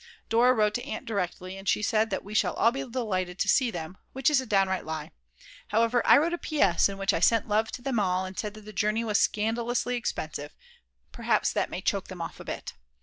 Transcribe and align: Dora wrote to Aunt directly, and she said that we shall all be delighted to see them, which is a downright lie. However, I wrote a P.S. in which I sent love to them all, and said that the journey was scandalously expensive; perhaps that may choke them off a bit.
Dora 0.29 0.51
wrote 0.55 0.73
to 0.73 0.83
Aunt 0.83 1.05
directly, 1.05 1.57
and 1.59 1.69
she 1.69 1.83
said 1.83 2.09
that 2.09 2.23
we 2.23 2.33
shall 2.33 2.55
all 2.55 2.71
be 2.71 2.83
delighted 2.83 3.37
to 3.37 3.47
see 3.47 3.69
them, 3.69 3.99
which 4.13 4.31
is 4.31 4.41
a 4.41 4.47
downright 4.47 4.83
lie. 4.83 5.11
However, 5.67 6.01
I 6.07 6.17
wrote 6.17 6.33
a 6.33 6.39
P.S. 6.39 6.89
in 6.89 6.97
which 6.97 7.13
I 7.13 7.19
sent 7.19 7.47
love 7.47 7.71
to 7.73 7.83
them 7.83 7.99
all, 7.99 8.25
and 8.25 8.35
said 8.35 8.55
that 8.55 8.65
the 8.65 8.73
journey 8.73 9.03
was 9.03 9.19
scandalously 9.19 9.95
expensive; 9.95 10.55
perhaps 11.11 11.53
that 11.53 11.69
may 11.69 11.81
choke 11.83 12.07
them 12.07 12.19
off 12.19 12.39
a 12.39 12.43
bit. 12.45 12.73